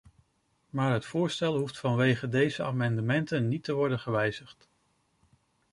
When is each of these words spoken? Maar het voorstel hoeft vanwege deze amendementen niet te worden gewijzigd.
Maar 0.69 0.93
het 0.93 1.05
voorstel 1.05 1.57
hoeft 1.57 1.79
vanwege 1.79 2.29
deze 2.29 2.63
amendementen 2.63 3.47
niet 3.47 3.63
te 3.63 3.73
worden 3.73 3.99
gewijzigd. 3.99 4.67